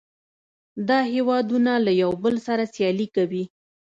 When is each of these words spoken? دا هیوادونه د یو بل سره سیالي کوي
دا 0.87 0.99
هیوادونه 1.13 1.71
د 1.85 1.87
یو 2.01 2.11
بل 2.23 2.35
سره 2.47 2.63
سیالي 2.73 3.07
کوي 3.15 3.43